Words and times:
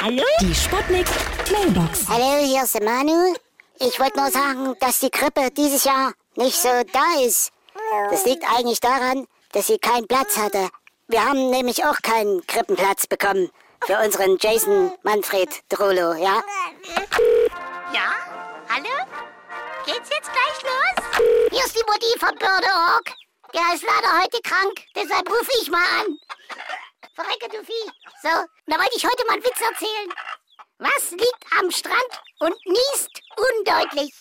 Hallo? 0.00 0.22
Die 0.40 0.54
Sputnik 0.54 1.06
Mailbox. 1.50 2.06
Hallo, 2.08 2.44
hier 2.44 2.62
ist 2.62 2.74
der 2.74 2.84
Manu. 2.84 3.34
Ich 3.80 3.98
wollte 3.98 4.20
nur 4.20 4.30
sagen, 4.30 4.76
dass 4.78 5.00
die 5.00 5.10
Grippe 5.10 5.50
dieses 5.50 5.82
Jahr 5.82 6.12
nicht 6.36 6.56
so 6.56 6.68
da 6.92 7.20
ist. 7.20 7.50
Das 8.10 8.24
liegt 8.24 8.44
eigentlich 8.44 8.78
daran, 8.78 9.26
dass 9.52 9.66
sie 9.66 9.78
keinen 9.78 10.06
Platz 10.06 10.36
hatte. 10.36 10.68
Wir 11.08 11.24
haben 11.24 11.50
nämlich 11.50 11.84
auch 11.84 12.00
keinen 12.02 12.46
Krippenplatz 12.46 13.08
bekommen 13.08 13.50
für 13.86 13.98
unseren 13.98 14.38
Jason 14.40 14.92
Manfred 15.02 15.50
Drolo, 15.68 16.14
ja? 16.14 16.42
Ja? 17.92 18.14
Hallo? 18.68 18.94
Geht's 19.84 20.10
jetzt 20.10 20.30
gleich 20.30 20.62
los? 20.62 21.26
Hier 21.50 21.64
ist 21.64 21.74
die 21.74 21.84
Mutti 21.90 22.18
von 22.20 22.38
Bördeorg. 22.38 23.14
Der 23.52 23.74
ist 23.74 23.82
leider 23.82 24.22
heute 24.22 24.40
krank, 24.42 24.80
deshalb 24.94 25.28
rufe 25.28 25.50
ich 25.60 25.70
mal 25.70 25.82
an. 26.00 26.18
Verrecke, 27.14 27.48
du 27.48 27.64
Vieh. 27.64 27.90
So, 28.22 28.28
da 28.68 28.78
wollte 28.78 28.96
ich 28.96 29.04
heute 29.04 29.24
mal 29.26 29.34
einen 29.34 29.44
Witz 29.44 29.60
erzählen. 29.60 30.12
Was 30.78 31.10
liegt 31.10 31.44
am 31.58 31.70
Strand 31.70 32.22
und 32.40 32.54
niest 32.66 33.22
undeutlich? 33.36 34.12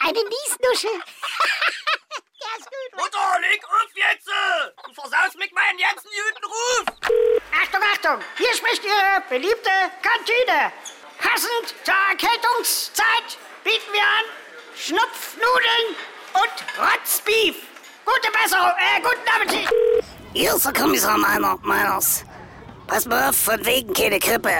Eine 0.00 0.18
Niesnuschel. 0.18 0.90
Der 2.40 2.58
ist 2.58 2.66
gut. 2.66 3.00
Mutter, 3.02 3.40
leg 3.40 3.64
auf 3.64 3.90
jetzt! 3.94 4.30
Du 4.86 4.94
versaust 4.94 5.36
mich 5.38 5.50
meinen 5.52 5.78
ganzen 5.78 6.08
guten 6.08 6.44
Ruf! 6.46 6.84
Achtung, 7.60 7.82
Achtung! 7.92 8.24
Hier 8.36 8.54
spricht 8.54 8.84
Ihre 8.84 9.22
beliebte 9.28 9.70
Kantine. 10.02 10.72
Passend 11.18 11.74
zur 11.82 11.94
Erkältungszeit 12.10 13.38
bieten 13.64 13.92
wir 13.92 14.02
an 14.02 14.24
Schnupfnudeln 14.76 15.96
und 16.34 16.54
Rotzbeef. 16.78 17.56
Gute 18.04 18.30
Besserung, 18.30 18.70
äh, 18.78 19.00
guten 19.00 19.28
Appetit! 19.34 19.68
Hier 20.32 20.54
ist 20.54 20.64
der 20.64 20.72
Kommissar 20.72 21.18
Meiner, 21.18 21.58
Meiners. 21.62 22.24
Pass 22.88 23.04
mal 23.04 23.28
auf, 23.28 23.36
von 23.36 23.64
wegen 23.66 23.92
keine 23.92 24.18
Grippe. 24.18 24.50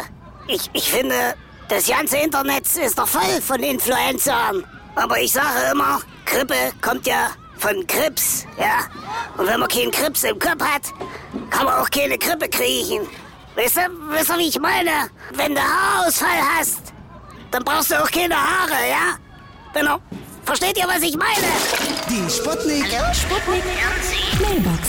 Ich, 0.47 0.69
ich 0.75 0.91
finde, 0.91 1.35
das 1.69 1.89
ganze 1.89 2.19
Internet 2.19 2.65
ist 2.77 2.99
doch 2.99 3.09
voll 3.09 3.41
von 3.41 3.63
Influencern. 3.63 4.65
Aber 4.95 5.19
ich 5.19 5.33
sage 5.33 5.73
immer, 5.73 6.01
Grippe 6.27 6.73
kommt 6.83 7.07
ja 7.07 7.31
von 7.57 7.87
Krips, 7.87 8.45
ja. 8.59 8.87
Und 9.37 9.47
wenn 9.47 9.59
man 9.59 9.69
keinen 9.69 9.91
Krips 9.91 10.25
im 10.25 10.39
Kopf 10.39 10.63
hat, 10.63 10.93
kann 11.51 11.65
man 11.65 11.75
auch 11.75 11.91
keine 11.91 12.19
Grippe 12.19 12.49
kriegen. 12.49 13.09
Weißt 13.57 13.77
du, 13.77 13.81
weißt 14.15 14.29
du, 14.29 14.39
wie 14.39 14.49
ich 14.49 14.61
meine? 14.61 15.11
Wenn 15.33 15.55
du 15.55 15.61
Haarausfall 15.61 16.39
hast, 16.59 16.93
dann 17.51 17.65
brauchst 17.65 17.91
du 17.91 18.03
auch 18.03 18.11
keine 18.11 18.37
Haare, 18.37 18.89
ja? 18.89 19.17
Genau. 19.73 19.99
Versteht 20.45 20.77
ihr, 20.77 20.87
was 20.87 21.03
ich 21.03 21.17
meine? 21.17 21.47
Die 22.09 22.31
Sputnik. 22.31 22.87
Sputnik 23.15 23.65
Mailbox. 24.41 24.89